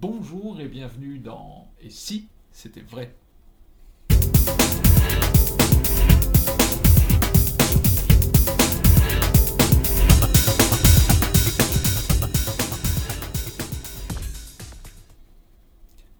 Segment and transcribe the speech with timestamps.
[0.00, 3.16] bonjour et bienvenue dans Et si c'était vrai?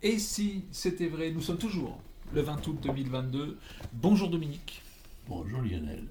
[0.03, 2.01] Et si c'était vrai, nous sommes toujours
[2.33, 3.59] le 20 août 2022.
[3.93, 4.83] Bonjour Dominique.
[5.29, 6.05] Bonjour Lionel.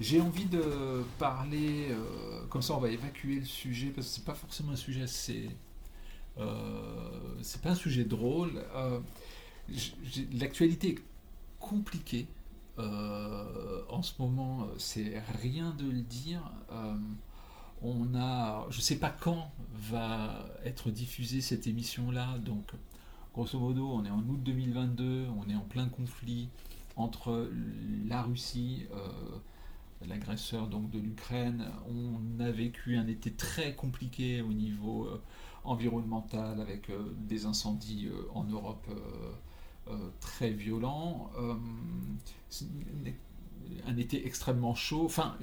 [0.00, 4.24] J'ai envie de parler, euh, comme ça on va évacuer le sujet, parce que c'est
[4.24, 5.50] pas forcément un sujet assez.
[6.38, 8.64] Euh, c'est pas un sujet drôle.
[8.74, 9.00] Euh,
[10.32, 11.02] l'actualité est
[11.58, 12.26] compliquée.
[12.76, 16.42] en ce moment, c'est rien de le dire.
[17.82, 22.72] on a, je sais pas quand va être diffusée cette émission-là, donc
[23.34, 26.48] grosso modo, on est en août 2022, on est en plein conflit
[26.96, 27.50] entre
[28.06, 29.08] la Russie, euh,
[30.08, 31.66] l'agresseur donc de l'Ukraine.
[31.88, 35.20] On a vécu un été très compliqué au niveau euh,
[35.64, 38.86] environnemental avec euh, des incendies en Europe
[40.20, 41.30] très violents.
[43.86, 45.36] un été extrêmement chaud, enfin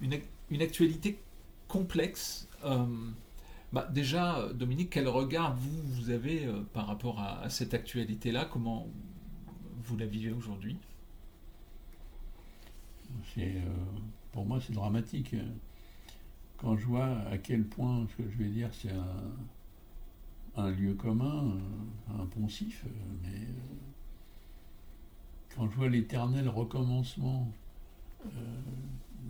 [0.00, 0.20] une,
[0.60, 1.20] actualité
[1.68, 2.48] complexe.
[3.72, 8.46] Bah, déjà, Dominique, quel regard vous, vous avez euh, par rapport à, cette actualité-là?
[8.46, 8.88] Comment
[9.84, 10.78] vous la vivez aujourd'hui?
[13.38, 13.60] Euh,
[14.32, 15.34] Pour moi, c'est dramatique.
[16.56, 18.92] Quand je vois à quel point, ce que je vais dire, c'est
[20.56, 21.56] un, lieu commun,
[22.18, 22.84] un, poncif,
[23.22, 23.52] mais euh,
[25.54, 27.48] quand je vois l'éternel recommencement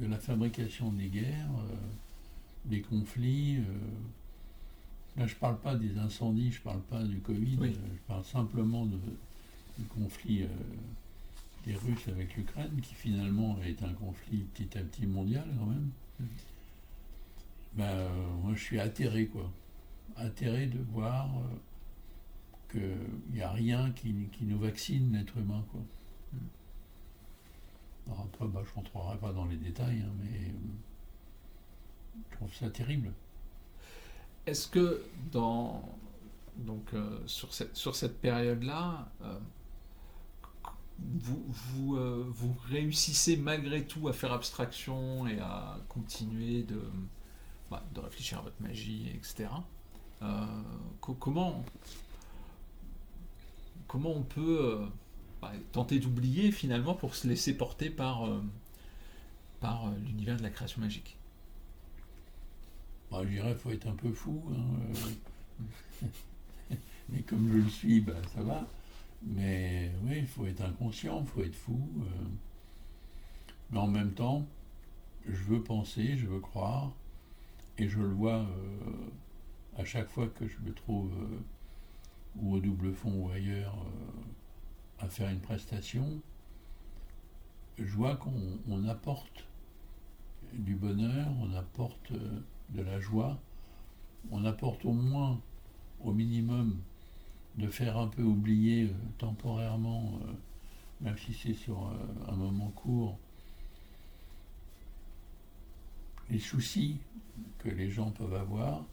[0.01, 1.51] de la fabrication des guerres,
[2.65, 3.59] des conflits,
[5.19, 8.03] Là, je ne parle pas des incendies, je ne parle pas du Covid, euh, je
[8.07, 10.47] parle simplement du conflit euh,
[11.65, 15.91] des Russes avec l'Ukraine, qui finalement est un conflit petit à petit mondial quand même.
[17.75, 18.09] Ben, euh,
[18.43, 19.51] moi, je suis atterré, quoi.
[20.17, 21.29] Atterré de voir
[22.71, 22.97] qu'il
[23.31, 25.81] n'y a rien qui, nous vaccine l'être humain, quoi.
[26.33, 28.13] Mm.
[28.13, 30.53] après, bah, je rentrerai pas dans les détails, hein, mais
[32.31, 33.13] je trouve ça terrible.
[34.47, 35.83] Est-ce que dans,
[36.57, 39.39] donc, euh, sur, cette, sur cette période-là, euh,
[41.01, 46.81] euh, vous, réussissez malgré tout à faire abstraction et à continuer de,
[47.71, 49.49] bah, réfléchir à votre magie, etc.
[51.01, 51.65] comment,
[53.87, 54.81] comment on peut
[55.41, 58.29] bah, tenter d'oublier finalement pour se laisser porter par,
[60.05, 61.19] l'univers de la création magique?
[63.11, 64.43] Bah, je dirais qu'il faut être un peu fou.
[64.51, 64.63] Hein,
[66.03, 66.07] euh.
[67.09, 68.05] mais comme je le suis,
[68.35, 68.67] ça va.
[69.23, 71.81] Mais oui, il faut être inconscient, il faut être fou.
[72.01, 72.27] Euh.
[73.71, 74.47] Mais en même temps,
[75.27, 76.93] je veux penser, je veux croire,
[77.77, 79.11] et je le vois euh,
[79.77, 81.13] à chaque fois que je me trouve
[82.37, 83.75] ou au double fond ou ailleurs
[85.01, 86.21] à faire une prestation,
[87.79, 89.47] je vois qu'on apporte
[90.53, 92.13] du bonheur, on apporte
[92.71, 93.39] de la joie,
[94.31, 95.41] on apporte au moins,
[96.01, 96.79] au minimum,
[97.59, 100.33] de faire un peu oublier euh, temporairement, euh,
[101.01, 103.19] même si c'est sur euh, un moment court,
[106.31, 106.99] les soucis
[107.59, 108.85] que les gens peuvent avoir,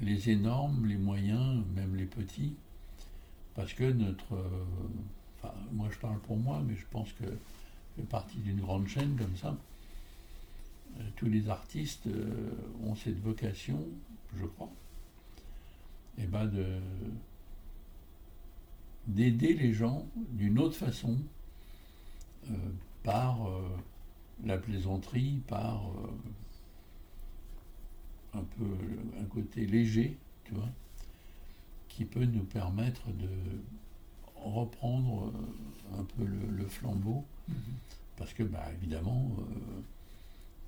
[0.00, 2.54] les énormes, les moyens, même les petits,
[3.54, 4.36] parce que notre...
[5.36, 8.86] enfin, moi je parle pour moi, mais je pense que je fais partie d'une grande
[8.86, 9.56] chaîne comme ça.
[11.16, 12.08] Tous les artistes
[12.84, 13.84] ont cette vocation,
[14.36, 14.70] je crois,
[16.18, 16.80] et eh ben de
[19.08, 21.18] d'aider les gens d'une autre façon,
[22.50, 22.54] euh,
[23.02, 23.48] par
[24.44, 25.82] la plaisanterie, par
[28.34, 28.64] un peu
[29.20, 30.68] un côté léger, tu vois,
[31.88, 33.28] qui peut nous permettre de
[34.36, 35.32] reprendre
[35.98, 37.54] un peu le, flambeau, mm-hmm.
[38.16, 39.30] parce que, bah, évidemment,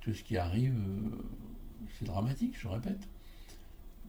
[0.00, 3.06] tout ce qui arrive, euh, c'est dramatique, je répète.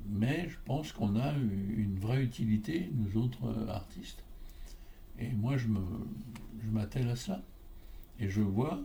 [0.10, 4.24] Mais je pense qu'on a une vraie utilité, nous autres euh, artistes.
[5.20, 5.68] Et moi, je
[6.72, 7.42] m'attelle à cela.
[8.20, 8.80] Et je vois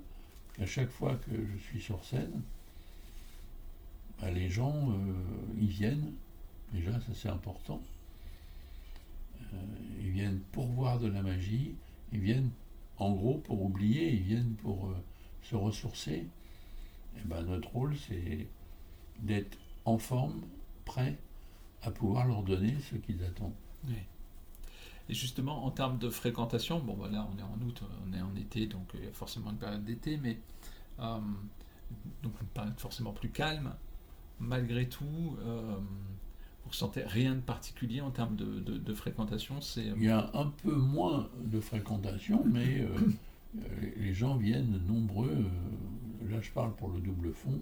[0.54, 2.42] qu'à chaque fois que je suis sur scène,
[4.20, 4.94] bah, les gens, euh,
[5.58, 6.12] ils viennent.
[6.72, 7.80] Déjà, ça c'est important.
[10.00, 11.74] ils viennent pour voir de la magie.
[12.12, 12.50] Ils viennent,
[12.98, 14.12] en gros, pour oublier.
[14.12, 14.92] Ils viennent pour
[15.42, 16.26] se ressourcer.
[17.18, 18.46] Eh ben, notre rôle, c'est
[19.20, 20.42] d'être en forme,
[20.86, 21.18] prêt
[21.82, 23.52] à pouvoir leur donner ce qu'ils attendent.
[25.08, 28.20] Et justement, en termes de fréquentation, bon, voilà, bah, on est en août, on est
[28.22, 30.40] en été, donc il y a forcément une période d'été, mais
[30.98, 31.18] euh,
[32.24, 33.72] donc une période forcément plus calme.
[34.40, 35.76] Malgré tout, euh,
[36.64, 40.28] vous ressentez rien de particulier en termes de, de- de fréquentation C'est Il y a
[40.34, 42.88] un peu moins de fréquentation, mais euh,
[43.58, 43.60] euh,
[43.96, 45.30] les gens viennent nombreux.
[45.30, 47.60] euh, là, je parle pour le double fond.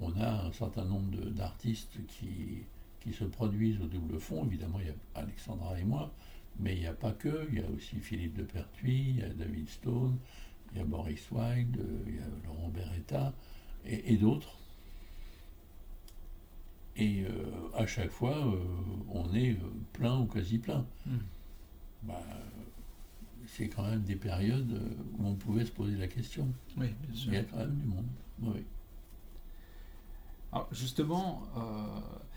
[0.00, 2.62] On a un certain nombre d'artistes qui,
[3.00, 4.44] qui se produisent au double fond.
[4.44, 6.12] Évidemment, il y a Alexandra et moi,
[6.58, 7.48] mais il n'y a pas que.
[7.50, 10.18] Il y a aussi Philippe de Pertuis, il y a David Stone,
[10.72, 13.32] il y a Boris Wilde, il y a Laurent Beretta
[13.84, 14.58] et, et d'autres.
[16.96, 17.30] Et euh,
[17.74, 18.58] à chaque fois, euh,
[19.08, 19.56] on est euh,
[19.92, 20.84] plein ou quasi plein.
[21.06, 21.16] Mm.
[22.02, 22.22] Bah,
[23.46, 24.80] c'est quand même des périodes
[25.18, 26.52] où on pouvait se poser la question.
[26.76, 27.32] Oui, bien sûr.
[27.32, 28.06] Il y a quand même du monde.
[28.42, 28.64] Oui.
[30.52, 31.60] Alors justement, euh,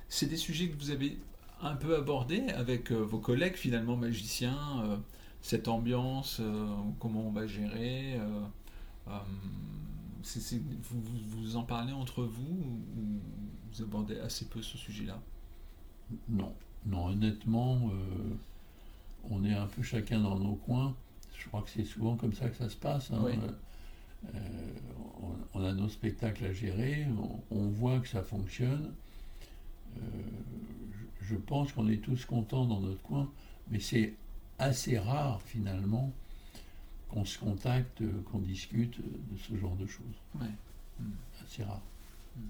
[0.09, 1.17] c'est des sujets que vous avez
[1.61, 4.97] un peu abordés avec euh, vos collègues finalement magiciens, euh,
[5.41, 6.39] cette ambiance,
[6.99, 8.19] comment on va gérer.
[10.91, 13.19] vous, en parlez entre vous ou
[13.71, 15.19] vous abordez assez peu ce sujet-là?
[16.29, 16.53] Non,
[16.85, 17.89] non, honnêtement,
[19.31, 20.95] on est un peu chacun dans nos coins.
[21.35, 23.09] Je crois que c'est souvent comme ça que ça se passe.
[23.09, 23.21] hein.
[23.23, 23.33] Oui.
[24.35, 24.37] Euh,
[25.61, 27.05] on, a nos spectacles à gérer,
[27.51, 28.93] on, on voit que ça fonctionne.
[29.97, 30.01] Euh,
[31.21, 33.29] je, pense qu'on est tous contents dans notre coin,
[33.69, 34.13] mais c'est
[34.59, 36.11] assez rare finalement
[37.09, 40.05] qu'on se contacte, euh, qu'on discute de ce genre de choses.
[40.39, 40.47] Ouais.
[41.43, 41.81] Assez rare.
[42.35, 42.41] Mm.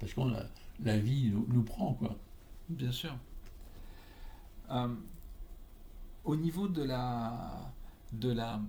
[0.00, 0.20] Parce que
[0.84, 2.16] la vie nous, nous prend, quoi.
[2.68, 3.16] Bien sûr.
[4.70, 4.94] Euh,
[6.24, 7.72] au niveau de la,
[8.12, 8.60] de la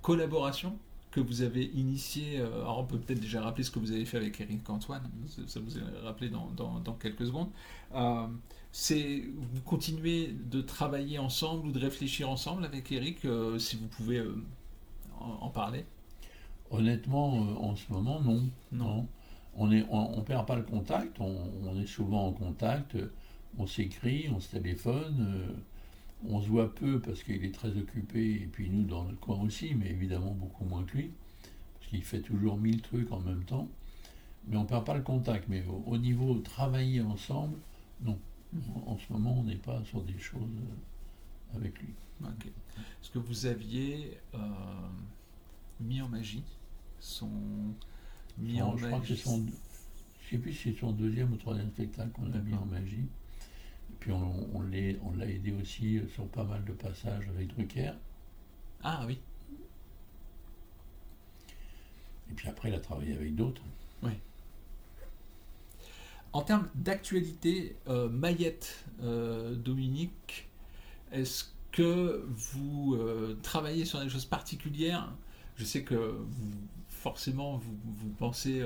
[0.00, 0.78] collaboration
[1.12, 4.04] que vous avez initiée, euh, alors on peut peut-être déjà rappeler ce que vous avez
[4.04, 5.02] fait avec Eric Antoine,
[5.46, 7.50] ça- vous est rappelé dans, dans- dans quelques secondes.
[7.94, 8.26] Euh,
[8.72, 13.86] c'est vous continuez de travailler ensemble ou de réfléchir ensemble avec Eric, euh, si vous
[13.88, 14.34] pouvez euh,
[15.20, 15.84] en, en parler?
[16.70, 17.28] Honnêtement,
[17.62, 18.42] en ce moment, non.
[18.72, 19.06] Non.
[19.54, 22.96] On ne on, on perd pas le contact, on, on est souvent en contact,
[23.58, 25.54] on s'écrit, on se téléphone,
[26.28, 29.40] on se voit peu parce qu'il est très occupé, et puis nous dans le coin
[29.40, 31.10] aussi, mais évidemment beaucoup moins que lui,
[31.74, 33.68] parce qu'il fait toujours mille trucs en même temps.
[34.48, 37.56] Mais on perd pas le contact, mais au, au niveau travailler ensemble,
[38.02, 38.18] non.
[38.86, 41.94] En, ce moment, on n'est pas sur des choses euh, avec lui.
[42.22, 44.38] Est-ce que vous aviez euh,
[45.80, 46.44] mis en magie
[47.00, 47.30] son
[48.38, 49.46] mis Non, en je crois que c'est magie son,
[50.20, 53.06] je sais plus si c'est son deuxième ou troisième spectacle qu'on a mis en magie.
[54.02, 57.92] Et puis on, l'a aidé aussi euh, sur pas mal de passages avec Drucker.
[58.82, 59.20] Ah oui.
[62.28, 63.62] Et puis après, il a travaillé avec d'autres.
[66.32, 70.48] En termes d'actualité, euh, Mayette, euh, Dominique,
[71.12, 75.12] est-ce que vous euh, travaillez sur des choses particulières?
[75.56, 76.52] Je sais que vous,
[76.88, 78.64] forcément, vous, vous pensez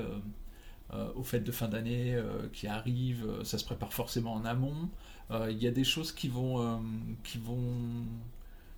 [1.16, 2.16] aux fêtes de fin d'année
[2.52, 4.88] qui arrivent, ça se prépare forcément en amont.
[5.30, 6.78] Euh, Il y a des choses qui vont, euh,
[7.24, 7.58] qui vont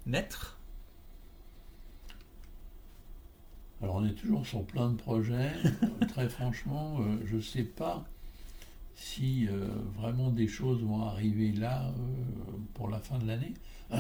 [0.06, 0.56] naître
[3.82, 5.52] Alors on est toujours sur plein de projets.
[5.82, 8.04] Euh, Très franchement, euh, je ne sais pas
[8.96, 11.92] si euh, vraiment des choses vont arriver là euh,
[12.74, 13.54] pour la fin de l'année.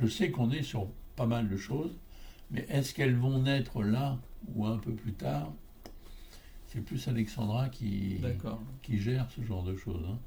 [0.00, 1.96] je sais qu'on est sur pas mal de choses,
[2.50, 4.18] mais est-ce qu'elles vont naître là
[4.54, 5.52] ou un peu plus tard?
[6.68, 8.20] C'est plus Alexandra qui
[8.88, 10.04] gère ce genre de choses.
[10.10, 10.18] hein.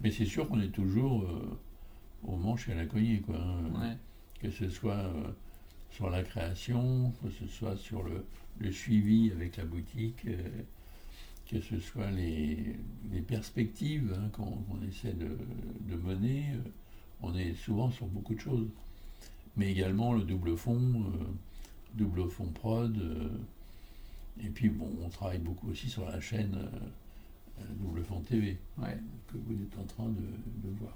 [0.00, 1.58] Mais c'est sûr qu'on est toujours euh,
[2.24, 3.36] au manche et à la cognée, quoi.
[3.38, 3.80] hein.
[3.80, 3.96] Ouais.
[4.40, 5.28] Que ce soit euh,
[5.90, 8.24] sur la création, que ce soit sur le,
[8.58, 10.62] le suivi avec la boutique, euh,
[11.50, 12.76] que ce soit les,
[13.12, 15.38] les perspectives hein, qu'on essaie de,
[15.88, 16.44] de mener.
[16.54, 16.68] euh,
[17.22, 18.68] on est souvent sur beaucoup de choses.
[19.56, 20.80] Mais également le double fond,
[21.94, 22.94] double fond prod.
[24.44, 26.58] et puis bon, on travaille beaucoup aussi sur la chaîne
[27.80, 28.98] Double Fond TV Ouais.
[29.28, 30.20] que vous êtes en train de,
[30.68, 30.92] de voir.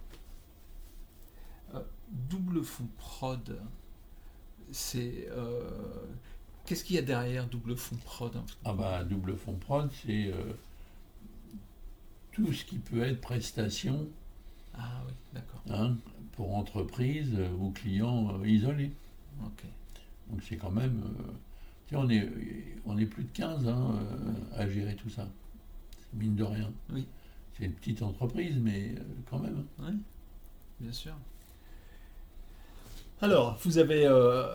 [2.28, 3.56] Double fond prod,
[4.72, 5.28] c'est.
[5.30, 5.70] euh,
[6.66, 10.52] Qu'est-ce qu'il y a derrière double fond prod Ah bah double fond prod, c'est euh,
[12.32, 14.08] tout ce qui peut être prestation
[14.74, 15.62] Ah oui, d'accord.
[15.70, 15.96] hein,
[16.32, 18.90] pour entreprise euh, ou clients euh, isolés.
[19.44, 19.64] Ok.
[20.30, 21.02] Donc c'est quand même,
[21.92, 22.28] euh, on est,
[22.86, 25.28] on est plus de 15 hein, euh, à gérer tout ça.
[26.14, 26.72] Mine de rien.
[26.92, 27.06] Oui.
[27.56, 29.64] C'est une petite entreprise, mais euh, quand même.
[29.78, 29.92] Oui,
[30.80, 31.14] bien sûr.
[33.20, 34.46] Alors, vous avez euh,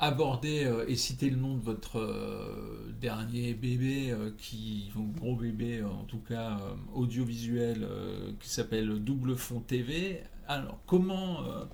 [0.00, 5.82] abordé euh, et cité le nom de votre euh, dernier bébé, euh, qui, gros bébé
[5.84, 10.20] en tout cas euh, audiovisuel, euh, qui s'appelle Double Fond TV.
[10.48, 11.64] Alors, comment, euh,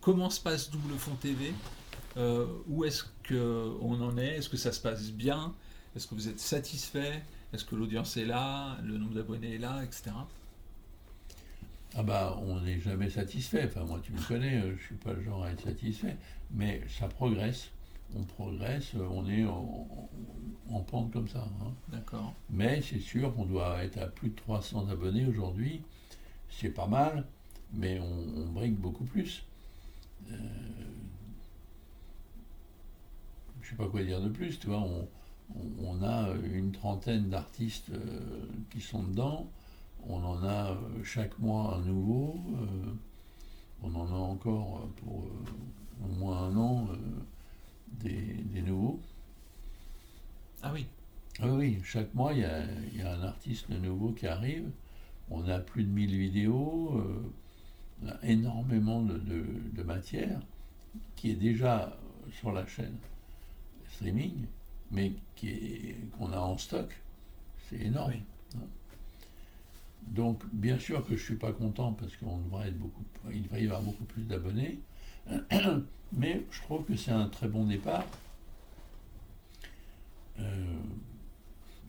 [0.00, 1.52] comment se passe Double Fond TV
[2.16, 4.36] Euh, Où est-ce qu'on en est?
[4.38, 5.54] Est-ce que ça se passe bien?
[5.96, 7.22] Est-ce que vous êtes satisfait?
[7.52, 10.10] Est-ce que l'audience est là, le nombre d'abonnés est là, etc.
[11.94, 13.64] Ah bah, on n'est jamais satisfait.
[13.64, 16.16] Enfin, moi, tu me connais, euh, je suis pas le genre à être satisfait.
[16.50, 17.70] Mais ça progresse.
[18.14, 21.40] On progresse, on est en, pente comme ça.
[21.40, 21.72] Hein.
[21.88, 22.34] D'accord.
[22.50, 25.82] Mais c'est sûr qu'on doit être à plus de 300 abonnés aujourd'hui.
[26.50, 27.26] C'est pas mal,
[27.74, 29.44] mais on, brique beaucoup plus.
[30.30, 30.36] Euh,
[33.60, 34.80] je sais pas quoi dire de plus, tu vois.
[34.80, 35.06] On,
[36.08, 39.50] a une trentaine d'artistes euh, qui sont dedans.
[40.06, 42.40] On en a euh, chaque mois un nouveau.
[42.56, 42.92] Euh,
[43.82, 45.24] on en a encore pour
[46.04, 46.88] au moins un an
[47.92, 49.00] des, nouveaux.
[50.62, 50.86] Ah oui.
[51.40, 54.68] Ah oui, chaque mois, il y, a, un artiste nouveau qui arrive.
[55.30, 57.00] On a plus de 1000 vidéos,
[58.02, 60.40] on a énormément de, matière
[61.14, 61.96] qui est déjà
[62.32, 62.96] sur la chaîne
[63.92, 64.46] streaming,
[64.90, 66.94] mais qu'on a en stock.
[67.68, 68.12] C'est énorme.
[68.56, 68.60] Hein.
[70.02, 73.42] Donc, bien sûr que je ne suis pas content parce qu'on devrait être beaucoup, il
[73.42, 74.78] devrait y avoir beaucoup plus d'abonnés,
[76.12, 78.06] mais je trouve que c'est un très bon départ.
[80.38, 80.64] Euh,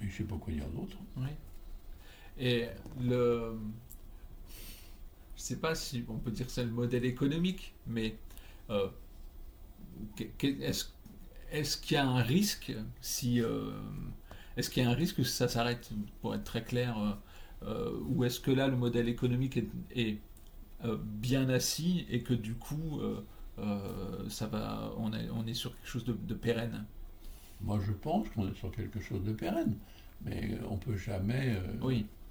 [0.02, 0.98] je ne sais pas quoi dire d'autre.
[1.18, 1.30] Oui.
[2.38, 2.68] Et
[3.00, 3.58] le,
[5.36, 8.16] je ne sais pas si on peut dire que c'est le modèle économique, mais
[8.70, 8.90] euh,
[10.42, 10.86] est-ce
[11.52, 13.72] est qu'il y a un risque si euh,
[14.58, 15.90] est-ce qu'il y a un risque que ça s'arrête
[16.22, 17.18] pour être très clair
[17.64, 19.60] euh, ou est-ce que là le modèle économique
[19.92, 20.18] est,
[20.86, 25.76] euh, bien assis et que du coup euh, ça va, on est, on est sur
[25.76, 26.86] quelque chose de, pérenne?
[27.62, 29.76] Moi je pense qu'on est sur quelque chose de pérenne,
[30.24, 31.58] mais on peut jamais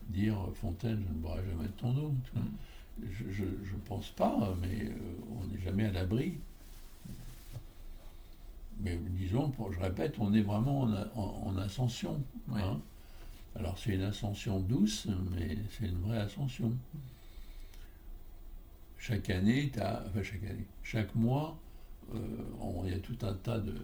[0.09, 2.15] dire Fontaine, je ne boirai jamais de ton eau.
[2.35, 2.41] Mm.
[3.11, 4.91] Je ne pense pas, mais
[5.31, 6.39] on n'est jamais à l'abri.
[8.81, 12.23] Mais disons, je répète, on est vraiment en, ascension.
[12.55, 12.81] Hein.
[13.57, 16.73] Alors c'est une ascension douce, mais c'est une vraie ascension.
[18.99, 21.59] Chaque année, as, enfin chaque année, chaque mois,
[22.15, 22.19] euh,
[22.85, 23.75] il y a tout un tas de,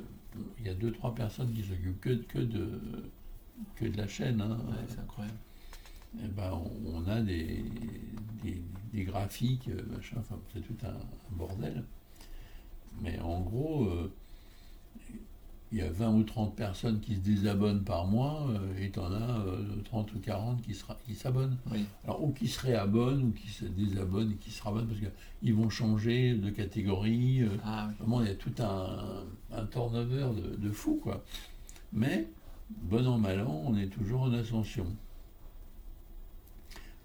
[0.61, 2.81] il y a deux trois personnes qui s'occupent que, que de
[3.77, 4.41] que de la chaîne.
[4.41, 4.59] Hein.
[4.89, 5.39] c'est incroyable.
[6.17, 7.65] Et eh ben, on, a des,
[8.93, 10.95] des, graphiques, machin, enfin c'est tout un,
[11.35, 11.83] bordel.
[13.01, 14.13] Mais en gros, euh,
[15.75, 19.01] il y a 20 ou 30 personnes qui se désabonnent par mois, euh, et tu
[19.01, 19.45] en as
[19.87, 20.73] 30 ou 40 qui,
[21.05, 21.57] qui s'abonnent.
[22.05, 25.53] Alors, ou qui se réabonnent, ou qui se désabonnent et qui se rabonnent, parce qu'ils
[25.53, 27.43] vont changer de catégorie.
[27.43, 31.25] Euh, ah Vraiment, il y a tout un, un turnover de, de, fou, quoi.
[31.93, 32.29] Mais,
[32.71, 34.87] bon an, mal an, on est toujours en ascension.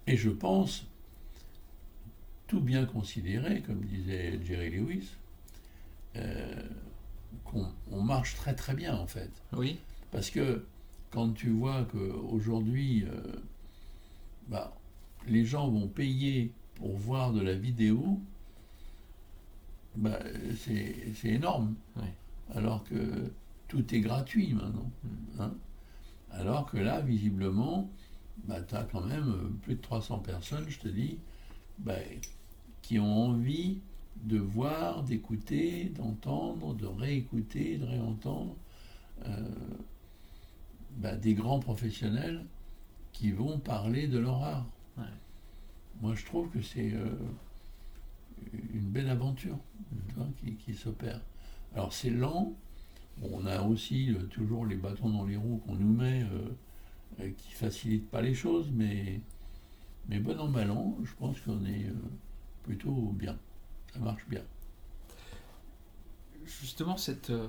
[0.06, 0.86] Et je pense,
[2.46, 5.10] tout bien considéré, comme disait Jerry Lewis,
[6.14, 6.62] euh,
[7.44, 9.30] qu'on marche très très bien en fait.
[9.52, 9.78] Oui.
[10.10, 10.64] Parce que
[11.10, 13.36] quand tu vois qu'aujourd'hui, euh,
[14.48, 14.72] bah,
[15.26, 18.20] les gens vont payer pour voir de la vidéo,
[19.96, 20.18] bah,
[20.56, 21.74] c'est énorme.
[22.54, 23.32] Alors que
[23.68, 24.90] tout est gratuit maintenant.
[25.04, 25.40] Mm.
[25.40, 25.54] Hein.
[26.32, 27.90] Alors que là, visiblement,
[28.44, 31.18] bah, tu as quand même plus de 300 personnes, je te dis,
[31.78, 31.94] bah,
[32.82, 33.80] qui ont envie
[34.16, 38.54] de voir, d'écouter, d'entendre, de réécouter, de réentendre
[39.26, 39.48] euh,
[40.98, 42.44] bah, des grands professionnels
[43.12, 44.66] qui vont parler de leur art.
[46.02, 47.10] Moi, je trouve que c'est euh,
[48.72, 49.58] une belle aventure
[50.18, 50.56] mm-hmm.
[50.56, 51.20] qui, s'opère.
[51.74, 52.54] Alors, c'est lent.
[53.22, 56.24] On a aussi euh, toujours les bâtons dans les roues qu'on nous met
[57.36, 59.20] qui facilitent pas les choses, mais,
[60.08, 60.72] mais bon an, mal
[61.04, 61.84] je pense qu'on est
[62.62, 63.36] plutôt bien
[63.92, 64.42] ça marche bien.
[66.44, 67.46] Justement, cette, euh,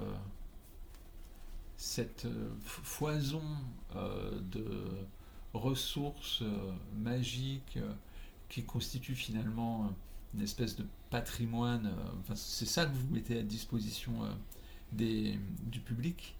[1.78, 3.44] cette euh, foison
[3.96, 4.88] euh, de
[5.54, 6.44] ressources
[6.98, 7.78] magiques
[8.48, 9.92] qui constitue finalement
[10.34, 11.94] une espèce de patrimoine,
[12.36, 14.14] c'est ça que vous mettez à disposition
[14.94, 16.38] du public.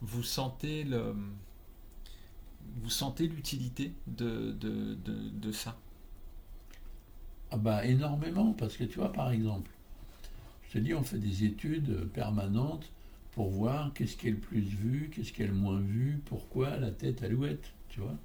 [0.00, 1.12] vous sentez le,
[2.76, 5.76] vous sentez l'utilité de ça?
[7.50, 9.70] Ah bah énormément, parce que tu vois, par exemple,
[10.68, 12.90] je te dis, on fait des études permanentes
[13.32, 16.76] pour voir qu'est-ce qui est le plus vu, qu'est-ce qui est le moins vu, pourquoi
[16.76, 18.16] la tête alouette, tu vois.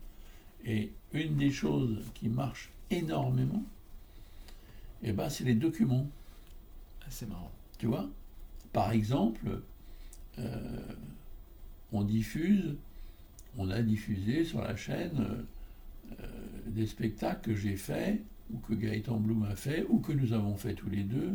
[0.65, 3.63] Et une des choses qui marche énormément,
[5.03, 6.07] eh ben, c'est les documents.
[7.01, 7.51] Ah, c'est marrant.
[7.77, 8.09] Tu vois
[8.71, 9.61] Par exemple,
[10.39, 10.93] euh,
[11.91, 12.75] on diffuse,
[13.57, 15.45] on a diffusé sur la chaîne
[16.19, 16.25] euh,
[16.67, 18.21] des spectacles que j'ai faits
[18.51, 21.31] ou que Gaëtan Blum a fait, ou que nous avons fait tous les deux,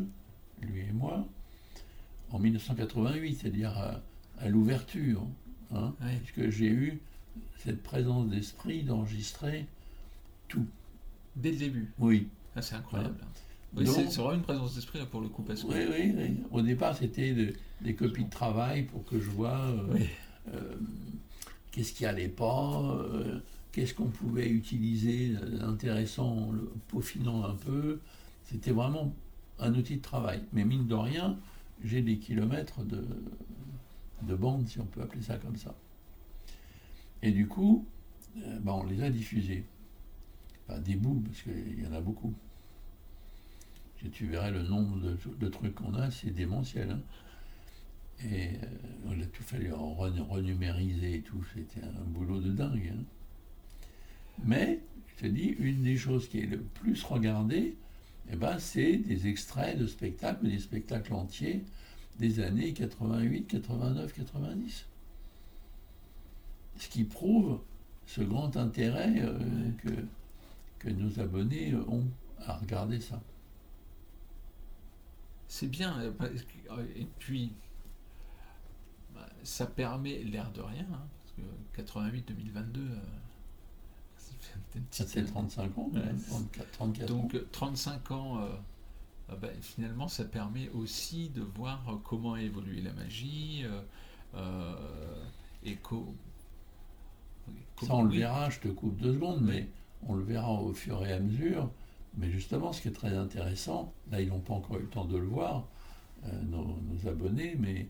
[0.63, 1.27] lui et moi,
[2.31, 3.77] en 1988, c'est-à-dire
[4.41, 5.23] à, l'ouverture.
[5.75, 6.99] Hein, Puisque j'ai eu
[7.59, 9.67] cette présence d'esprit d'enregistrer
[10.49, 10.67] tout.
[11.37, 11.93] Dès le début.
[11.99, 12.29] Oui.
[12.57, 13.17] Ah, c'est incroyable.
[13.77, 15.69] Oui, c'est c'est vraiment une présence d'esprit là, pour le coup parce que.
[15.69, 16.37] Oui, oui, oui.
[16.51, 20.07] Au départ, c'était de- des copies de travail pour que je vois euh, Oui.
[20.55, 20.75] euh,
[21.71, 23.41] qu'est-ce qui allait pas, euh,
[23.73, 28.01] qu'est-ce qu'on pouvait utiliser d'intéressant le peaufinant un peu.
[28.45, 29.15] C'était vraiment
[29.59, 30.43] un outil de travail.
[30.53, 31.39] Mais mine de rien,
[31.85, 33.05] j'ai des kilomètres de,
[34.23, 35.75] de bande, si on peut appeler ça comme ça.
[37.23, 37.87] Et du coup,
[38.39, 39.65] euh, ben, on les a diffusés.
[40.69, 42.35] Enfin, des bouts, parce qu'il y en a beaucoup.
[44.01, 46.91] Si tu verrais le nombre de, trucs qu'on a, c'est démentiel.
[46.91, 47.01] hein.
[48.25, 52.51] Et euh, il a tout fallu en re- renumériser et tout, c'était un boulot de
[52.51, 52.93] dingue.
[52.97, 53.05] hein.
[54.45, 57.77] Mais, je te dis, une des choses qui est le plus regardée,
[58.31, 61.65] eh ben, c'est des extraits de spectacles, des spectacles entiers
[62.19, 64.87] des années 88, 89, 90.
[66.77, 67.61] Ce qui prouve
[68.07, 69.39] ce grand intérêt euh,
[69.79, 69.91] que,
[70.79, 72.05] que nos abonnés ont
[72.41, 73.21] à regarder ça.
[75.49, 75.99] C'est bien.
[76.01, 77.53] euh, euh, Et puis,
[79.15, 82.81] bah, ça permet l'air de rien, hein, parce que 88-2022,
[84.77, 86.01] euh, fait 35 ans, Ouais.
[86.01, 87.19] hein, 34, 34 ans.
[87.23, 88.49] Donc euh, 35 ans, euh,
[89.31, 93.83] euh, bah, finalement, ça permet aussi de voir euh, comment a évolué la magie euh,
[94.35, 95.25] euh,
[95.65, 96.15] et co-
[97.81, 99.69] Ça, on le verra, je te coupe deux secondes, mais
[100.07, 101.71] on le verra au fur et à mesure.
[102.17, 105.05] Mais justement, ce qui est très intéressant, là, ils n'ont pas encore eu le temps
[105.05, 105.65] de le voir,
[106.27, 107.89] euh, nos, nos abonnés, mais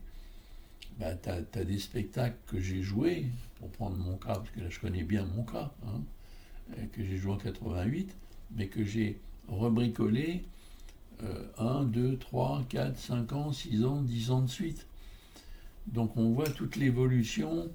[0.99, 3.27] bah, tu as, des spectacles que j'ai joués,
[3.59, 5.99] pour prendre mon cas, parce que là, je connais bien mon cas, hein, euh,
[6.91, 8.15] que j'ai joué en 88,
[8.55, 10.43] mais que j'ai rebricolé
[11.23, 14.87] euh, 1, 2, 3, 4, 5 ans, 6 ans, 10 ans de suite.
[15.87, 17.69] Donc on voit toute l'évolution,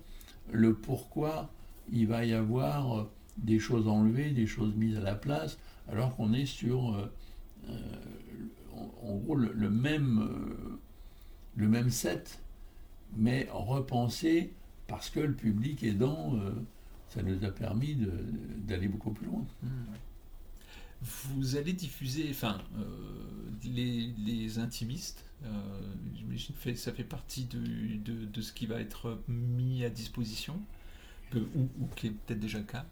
[0.53, 1.51] le pourquoi
[1.93, 5.59] il va y avoir euh, des choses enlevées, des choses mises à la place,
[5.89, 7.13] alors qu'on est sur, euh,
[7.69, 7.79] euh,
[9.03, 10.79] en, gros, le, même, euh,
[11.57, 12.41] le même set,
[13.17, 14.53] mais repensé
[14.87, 16.53] parce que le public aidant, euh,
[17.15, 17.97] ça nous a permis
[18.67, 19.45] d'aller beaucoup plus loin.
[19.63, 19.69] Hmm.
[21.03, 22.85] Vous allez diffuser, enfin, euh,
[23.65, 25.49] les, les intimistes, euh,
[26.17, 27.59] j'imagine que ça fait partie de,
[27.99, 30.59] de, de ce qui va être mis à disposition,
[31.31, 32.87] que- ou, ou qui est peut-être déjà le cas?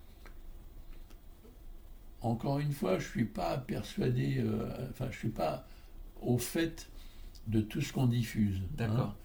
[2.20, 5.66] Encore une fois, je ne suis pas persuadé, euh, enfin, je ne suis pas
[6.20, 6.88] au fait
[7.46, 8.58] de tout ce qu'on diffuse.
[8.58, 8.66] hein.
[8.76, 9.16] D'accord,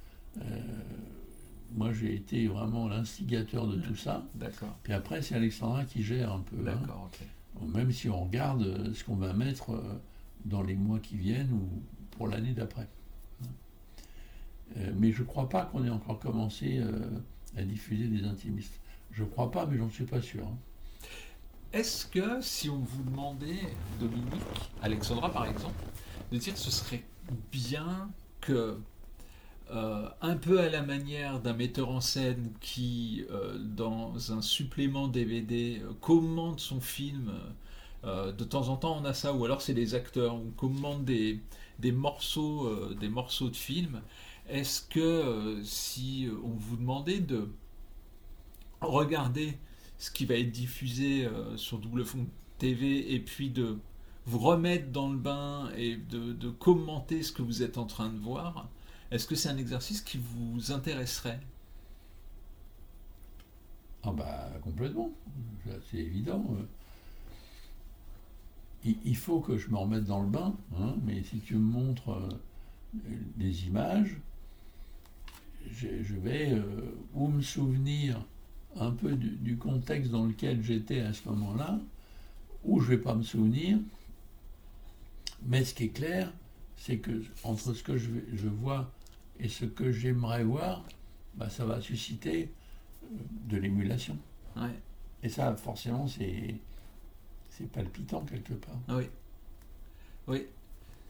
[1.75, 4.25] moi, j'ai été vraiment l'instigateur de tout ça.
[4.35, 6.57] d'accord, Puis après, c'est Alexandra qui gère un peu.
[6.59, 6.63] hein.
[6.79, 7.67] d'accord, ok.
[7.73, 9.81] Même si on regarde euh, ce qu'on va mettre euh,
[10.45, 11.67] dans les mois qui viennent ou
[12.11, 12.87] pour l'année d'après.
[14.77, 16.81] Euh, mais je ne crois pas qu'on ait encore commencé
[17.57, 18.79] à diffuser des intimistes.
[19.11, 20.45] Je ne crois pas, mais j'en suis pas sûr.
[20.45, 20.57] hein.
[21.73, 23.59] Est-ce que si on vous demandait,
[23.99, 25.83] Dominique, Alexandra par exemple,
[26.31, 27.03] de dire que ce serait
[27.51, 28.09] bien
[28.41, 28.77] que,
[29.69, 35.09] euh, un peu à la manière d'un metteur en scène qui, euh, dans un supplément
[35.09, 37.33] DVD, euh, commande son film,
[38.03, 41.41] de temps en temps on a ça, ou alors c'est les acteurs, on commande des,
[41.91, 44.01] morceaux, des morceaux de films.
[44.47, 47.49] Est-ce que si on vous demandait de
[48.79, 49.57] regarder
[49.97, 51.27] ce qui va être diffusé
[51.57, 52.27] sur Double Fond
[52.59, 53.77] TV et puis de
[54.25, 58.19] vous remettre dans le bain et de commenter ce que vous êtes en train de
[58.19, 58.69] voir,
[59.11, 61.39] est-ce que c'est un exercice qui vous intéresserait?
[64.03, 65.11] Ah bah complètement,
[65.89, 66.45] c'est évident.
[66.57, 66.63] euh.
[69.03, 72.11] Il, faut que je me remette dans le bain, hein, mais si tu me montres
[72.11, 72.29] euh,
[73.35, 74.15] des images,
[75.69, 78.23] je, vais euh, ou me souvenir
[78.77, 81.81] un peu du, contexte dans lequel j'étais à ce moment-là,
[82.63, 83.77] ou je vais pas me souvenir.
[85.45, 86.31] Mais ce qui est clair,
[86.77, 88.89] c'est que entre ce que je vois
[89.39, 90.83] et ce que j'aimerais voir,
[91.35, 92.51] bah, ça va susciter
[93.03, 93.07] euh,
[93.49, 94.17] de l'émulation.
[94.55, 94.69] Ouais.
[95.23, 96.55] Et ça, forcément, c'est
[97.49, 98.75] c'est palpitant quelque part.
[98.87, 99.05] Ah oui.
[100.27, 100.45] Oui.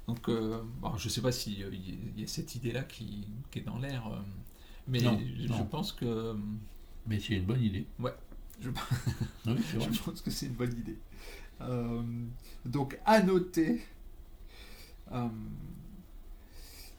[0.08, 1.60] Donc, euh, bon, je ne sais pas s'il
[2.18, 4.20] y a cette idée-là qui, qui est dans l'air, euh,
[4.88, 5.66] mais Non, je, non.
[5.66, 6.36] pense que
[7.06, 7.86] Mais c'est une bonne idée.
[8.62, 9.56] je, Oui.
[9.92, 10.98] Je pense que c'est une bonne idée.
[11.62, 12.02] Euh,
[12.66, 13.82] donc, à noter.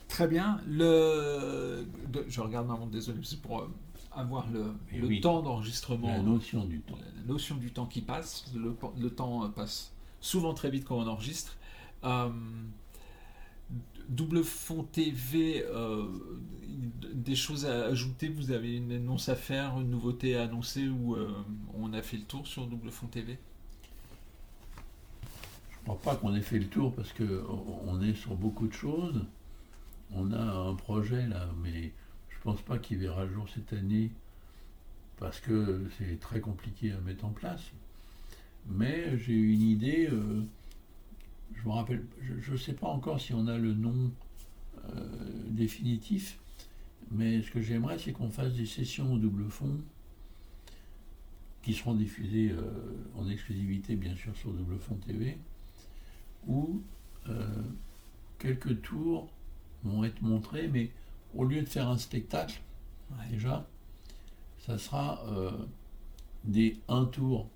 [0.09, 0.61] Très bien.
[0.67, 1.87] Le,
[2.29, 3.69] je regarde ma montre, désolé, c'est pour euh,
[4.13, 5.21] avoir le, oui.
[5.21, 6.09] temps d'enregistrement.
[6.09, 6.99] La notion du temps.
[7.17, 8.51] La notion du temps qui passe.
[8.55, 11.57] Le, le temps euh, passe souvent très vite quand on enregistre.
[12.05, 12.31] Euh,
[14.09, 16.07] Double Fond TV, euh,
[17.13, 18.29] des choses à ajouter?
[18.29, 21.31] Vous avez une annonce à faire, une nouveauté à annoncer ou euh,
[21.75, 23.39] on a fait le tour sur Double Fond TV
[25.71, 27.45] Je crois pas qu'on ait fait le tour parce que
[27.87, 29.27] on est sur beaucoup de choses.
[30.15, 31.93] On a un projet là, mais
[32.29, 34.11] je pense pas qu'il verra le jour cette année
[35.19, 37.73] parce que c'est très compliqué à mettre en place.
[38.67, 40.09] Mais j'ai une idée.
[40.11, 40.43] euh,
[41.55, 42.05] je me rappelle,
[42.41, 44.13] je ne sais pas encore si on a le nom
[44.85, 45.05] euh,
[45.49, 46.39] définitif,
[47.11, 49.81] mais ce que j'aimerais, c'est qu'on fasse des sessions au double fond
[51.63, 52.63] qui seront diffusées euh,
[53.17, 55.37] en exclusivité, bien sûr, sur Double Fond TV,
[56.47, 56.81] où
[58.39, 59.29] quelques tours
[59.85, 60.91] vont être montrés, mais
[61.35, 62.61] au lieu de faire un spectacle,
[63.11, 63.27] Ouais.
[63.31, 63.67] déjà,
[64.67, 65.51] ça sera euh,
[66.45, 67.49] des un tour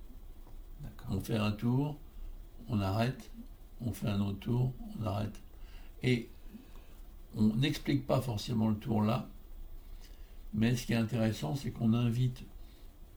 [1.09, 1.97] on fait un tour,
[2.69, 3.29] on arrête,
[3.81, 5.41] on fait un autre tour, on arrête.
[6.01, 6.29] Et
[7.35, 9.27] on n'explique pas forcément le tour là,
[10.53, 12.43] mais ce qui est intéressant, c'est qu'on invite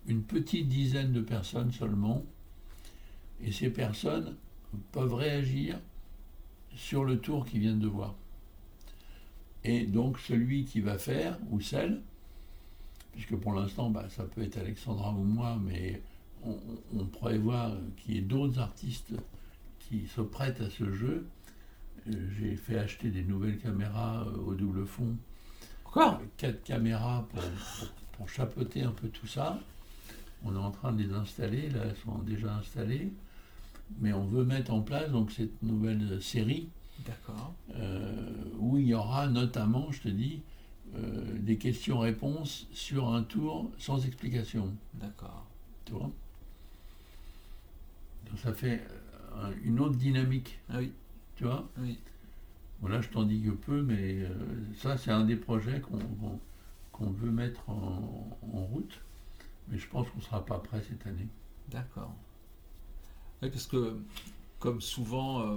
[0.06, 2.24] une petite dizaine de personnes seulement,
[3.42, 4.36] et ces personnes
[4.92, 5.78] peuvent réagir
[6.74, 8.14] sur le tour qu'ils viennent de voir.
[9.68, 12.00] Et donc celui qui va faire, ou celle,
[13.12, 16.00] puisque pour l'instant, bah, ça peut être Alexandra ou moi, mais
[16.44, 16.56] on,
[16.96, 19.12] on prévoit qu'il y ait d'autres artistes
[19.80, 21.26] qui se prêtent à ce jeu.
[22.08, 25.16] Euh, J'ai fait acheter des nouvelles caméras euh, au double fond,
[25.84, 29.58] Encore quatre caméras pour, pour- pour chapeauter un peu tout ça.
[30.44, 33.10] On est en train de les installer, là elles sont déjà installées,
[33.98, 36.68] mais on veut mettre en place donc cette nouvelle série
[37.04, 37.54] D'accord.
[37.76, 40.40] euh, où il y aura notamment, je te dis,
[40.96, 44.72] euh, des questions-réponses sur un tour sans explication.
[44.94, 45.44] D'accord.
[45.84, 46.10] Tu vois?
[48.28, 48.82] Donc ça fait
[49.36, 50.92] euh, une autre dynamique, Ah oui,
[51.36, 51.68] tu vois?
[51.78, 51.98] Oui.
[52.80, 54.28] Voilà, je t'en dis que peu, mais euh,
[54.76, 55.80] ça, c'est un des projets
[56.92, 59.00] qu'on veut mettre en, en route.
[59.68, 61.28] Mais je pense qu'on ne sera pas prêt cette année.
[61.70, 62.12] D'accord.
[63.42, 63.98] Oui, parce que,
[64.58, 65.56] comme souvent, euh,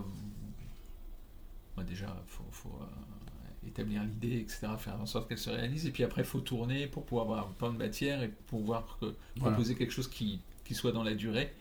[1.77, 5.85] bah déjà, il faut, faut, euh, établir l'idée, etc., faire en sorte qu'elle se réalise,
[5.85, 9.13] et puis après, il faut tourner pour pouvoir avoir plein de matière et pouvoir que-
[9.37, 9.55] Voilà.
[9.55, 11.53] proposer quelque chose qui, qui soit dans la durée.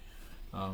[0.55, 0.69] Euh,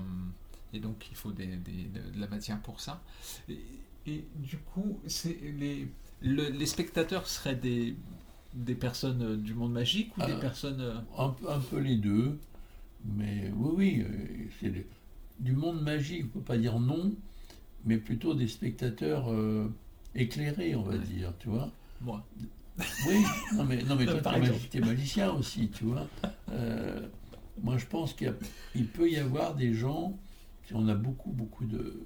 [0.73, 3.03] et donc, il faut des- des- de, la matière pour ça.
[3.49, 3.59] Et,
[4.07, 5.01] et du coup,
[5.42, 5.88] les,
[6.23, 7.97] le- les spectateurs seraient des,
[8.55, 11.03] des personnes du monde magique ou des Euh, personnes...
[11.16, 12.38] Un, peu- un peu les deux,
[13.05, 14.87] mais oui, oui, c'est
[15.40, 17.12] du monde magique, on ne peut pas dire non,
[17.85, 19.68] mais plutôt des spectateurs euh,
[20.14, 20.99] éclairés, on va Ouais.
[20.99, 21.70] dire, tu vois
[22.01, 22.25] moi
[23.09, 23.16] Oui,
[23.55, 26.07] non mais, non, mais toi, magi- t'es magicien aussi, tu vois.
[26.51, 27.07] Euh,
[27.62, 30.18] moi, je pense qu'il peut y avoir des gens,
[30.66, 32.03] si on a beaucoup, beaucoup de,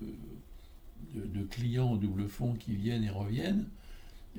[1.15, 3.67] de, de clients au double fond qui viennent et reviennent,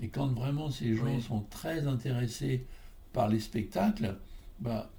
[0.02, 1.22] et quand vraiment ces gens Oui.
[1.22, 2.66] sont très intéressés
[3.12, 4.16] par les spectacles,
[4.60, 4.90] bah,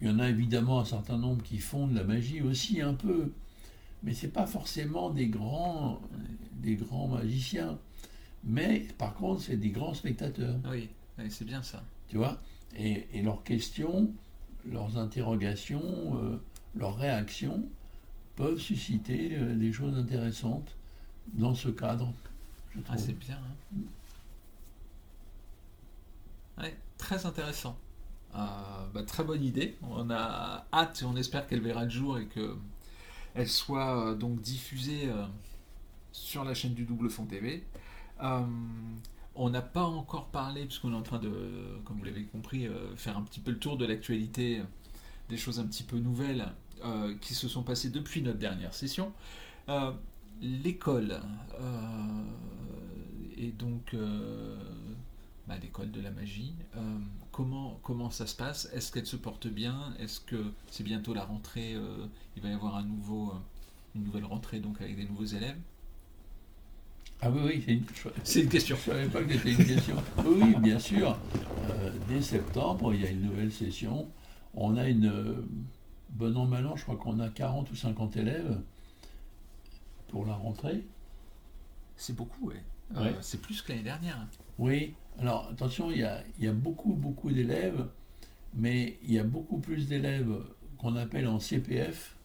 [0.00, 2.94] il y en a évidemment un certain nombre qui font de la magie aussi un
[2.94, 3.30] peu,
[4.02, 6.00] mais c'est pas forcément des grands,
[6.54, 7.78] des grands magiciens.
[8.44, 11.82] Mais par contre, c'est des grands spectateurs, Oui, oui, c'est bien ça.
[12.08, 12.40] tu vois?
[12.76, 14.10] Et, et leurs questions,
[14.64, 15.82] leurs interrogations,
[16.22, 16.40] euh,
[16.76, 17.64] leurs réactions
[18.36, 20.74] peuvent susciter euh, des choses intéressantes
[21.34, 22.12] dans ce cadre,
[22.74, 23.36] je Ah, c'est bien.
[23.36, 23.82] hein.
[26.62, 27.76] Ouais, très intéressant.
[28.34, 28.38] Euh,
[28.94, 29.76] bah, très bonne idée.
[29.82, 32.56] On a hâte et on espère qu'elle verra le jour et que
[33.34, 35.24] elle soit euh, donc diffusée euh,
[36.12, 37.64] sur la chaîne du Double Fond TV.
[38.22, 38.40] Euh,
[39.34, 41.30] on n'a pas encore parlé, puisqu'on est en train de,
[41.84, 44.60] comme vous l'avez compris, faire un petit peu le tour de l'actualité,
[45.28, 46.46] des choses un petit peu nouvelles
[47.20, 49.12] qui se sont passées depuis notre dernière session.
[50.42, 51.22] L'école,
[53.38, 53.96] et donc
[55.46, 56.54] bah, l'école de la magie,
[57.40, 58.68] comment, comment ça se passe?
[58.74, 59.94] Est-ce qu'elle se porte bien?
[59.98, 63.34] Est-ce que c'est bientôt la rentrée euh, Il va y avoir un nouveau, euh,
[63.94, 65.56] une nouvelle rentrée donc avec des nouveaux élèves?
[67.22, 67.84] Ah oui, oui, c'est une...
[67.94, 68.76] je- C'est une question.
[68.76, 69.96] Je savais pas que c'était une question.
[70.24, 71.18] Oui, oui, bien sûr.
[71.70, 74.08] Euh, dès septembre, il y a une nouvelle session.
[74.54, 75.06] On a une.
[75.06, 75.46] euh,
[76.10, 78.58] bon an, mal an, je crois qu'on a 40 ou 50 élèves
[80.08, 80.84] pour la rentrée.
[81.96, 82.62] C'est beaucoup, ouais.
[82.94, 83.08] Ouais.
[83.08, 84.18] Euh, c'est plus que l'année dernière.
[84.58, 87.86] Oui, alors attention, il y a, il y a beaucoup, beaucoup d'élèves,
[88.54, 90.34] mais il y a beaucoup plus d'élèves
[90.78, 92.16] qu'on appelle en CPF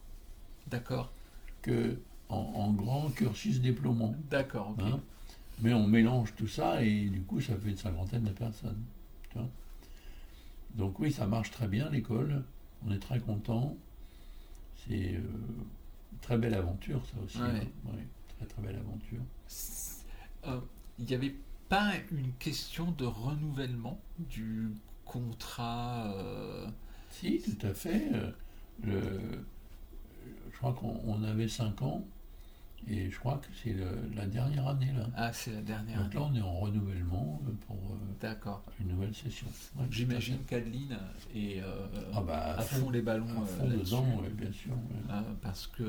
[0.67, 1.11] D'accord.
[1.61, 1.97] que
[2.29, 4.15] en, en grand cursus diplômant.
[4.29, 4.81] D'accord, ok.
[4.85, 4.99] Hein
[5.61, 8.81] Mais on mélange tout ça et du coup, ça fait une cinquantaine de personnes.
[9.31, 9.47] tu vois.
[10.75, 12.43] Donc oui, ça marche très bien l'école.
[12.85, 13.75] On est très content.
[14.87, 15.19] C'est euh,
[16.11, 17.37] une très belle aventure, ça aussi.
[17.37, 17.45] Ouais.
[17.45, 17.91] hein.
[17.93, 18.05] Ouais,
[18.37, 19.21] très très belle aventure.
[20.47, 20.59] Euh,
[20.99, 21.35] il n'y avait
[21.69, 24.69] pas une question de renouvellement du
[25.05, 26.67] contrat euh,
[27.09, 28.09] Si, tout à fait.
[28.13, 28.31] euh,
[28.83, 29.45] le-
[30.51, 32.05] je crois qu'on avait 5 ans
[32.87, 33.75] et je crois que c'est
[34.15, 35.07] la dernière année là.
[35.15, 36.01] Ah, c'est la dernière.
[36.03, 39.47] Donc là, on est en renouvellement pour euh, une nouvelle session.
[39.75, 40.97] Ouais, J'imagine qu'Adeline
[41.35, 44.73] est euh, Ah bah, à fond les ballons à fond dedans, bien sûr.
[45.41, 45.83] parce que,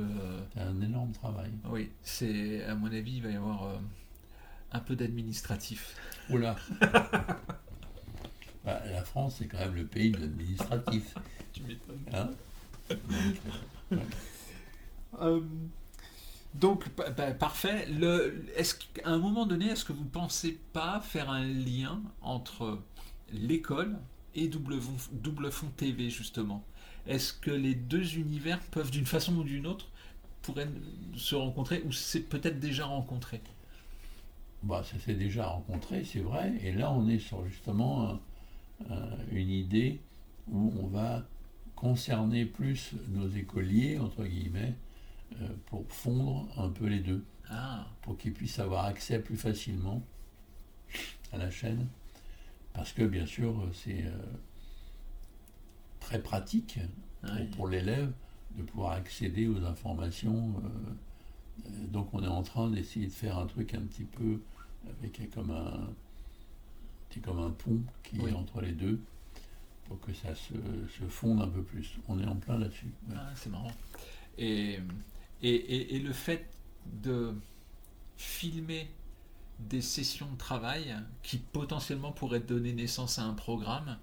[0.55, 1.51] C'est un énorme travail.
[1.71, 3.79] oui, c'est à mon avis, il va y avoir
[4.77, 5.95] un peu d'administratif.
[6.31, 6.57] Oula
[8.65, 11.15] Bah, La France, c'est quand même le pays de l'administratif.
[11.53, 11.99] Tu m'étonnes.
[12.13, 12.31] Hein?
[13.91, 14.01] Donc,
[15.21, 15.41] Euh,
[16.55, 17.87] donc, pa- pa- parfait.
[17.87, 22.03] Le, est-ce qu'à un moment donné, est-ce que vous ne pensez pas faire un lien
[22.23, 22.81] entre
[23.33, 23.97] l'école
[24.35, 26.65] et Double Fond, Double Fond TV, justement?
[27.07, 29.87] Est-ce que les deux univers peuvent, d'une façon ou d'une autre,
[30.43, 30.69] pourraient
[31.17, 33.41] se rencontrer ou c'est peut-être déjà rencontré?
[34.63, 36.55] Bah, ça s'est déjà rencontré, c'est vrai.
[36.63, 38.21] Et là, on est sur justement un-
[38.91, 40.01] un- une idée
[40.51, 41.25] où on va
[41.77, 44.75] concerner plus nos écoliers, entre guillemets,
[45.41, 50.03] euh, pour fondre un peu les deux, Ah, pour qu'ils puissent avoir accès plus facilement
[51.33, 51.87] à la chaîne.
[52.75, 54.11] Parce que, bien sûr, c'est euh,
[56.01, 56.79] très pratique
[57.23, 57.47] pour, oui.
[57.57, 58.13] pour l'élève
[58.57, 60.55] de pouvoir accéder aux informations.
[60.65, 60.95] euh, euh,
[61.93, 64.41] donc on est en train d'essayer de faire un truc un petit peu
[64.91, 65.89] avec comme un,
[67.25, 68.31] comme un pont qui Oui.
[68.31, 69.01] est entre les deux
[69.87, 70.53] pour que ça se,
[70.99, 71.99] se fonde un peu plus.
[72.09, 72.87] On est en plein là-dessus.
[73.09, 73.15] ouais.
[73.17, 73.71] Ah, c'est marrant.
[74.37, 74.79] Et,
[75.43, 76.47] et, et- et le fait
[77.03, 77.35] de
[78.17, 78.91] filmer
[79.59, 83.99] des sessions de travail qui potentiellement pourraient donner naissance à un programme.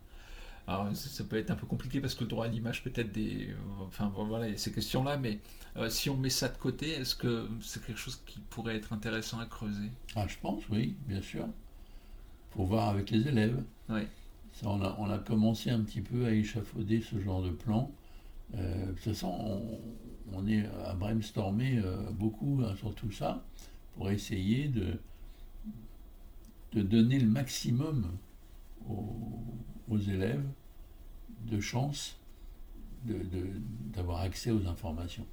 [0.65, 3.49] Alors, ça, peut être un peu compliqué parce que le droit à l'image peut-être des.
[3.81, 5.39] Enfin, voilà, il y a ces questions-là, mais
[5.75, 8.93] euh, si on met ça de côté, est-ce que c'est quelque chose qui pourrait être
[8.93, 9.91] intéressant à creuser?
[10.15, 11.47] Ah, je pense, oui, bien sûr.
[12.51, 13.61] Pour voir avec les élèves.
[13.89, 14.01] Oui.
[14.53, 17.91] Ça, on, a, on a commencé un petit peu à échafauder ce genre de plan.
[18.55, 19.79] Euh, de toute façon, on,
[20.31, 23.43] on est à brainstormer euh, beaucoup hein, sur tout ça
[23.95, 24.99] pour essayer de,
[26.73, 28.11] de donner le maximum
[28.87, 29.43] aux,
[29.89, 30.43] aux élèves
[31.45, 32.17] de chances
[33.05, 33.51] de- de-
[33.93, 35.25] d'avoir accès aux informations.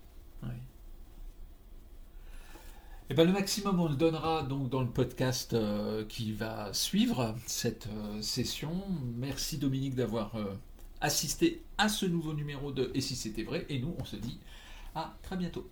[3.13, 7.35] Eh ben, le maximum, on le donnera donc dans le podcast euh, qui va suivre
[7.45, 8.85] cette euh, session.
[9.17, 10.55] Merci Dominique d'avoir euh,
[11.01, 13.67] assisté à ce nouveau numéro de Et si c'était vrai?
[13.69, 14.39] Et nous, on se dit
[14.95, 15.69] à très bientôt.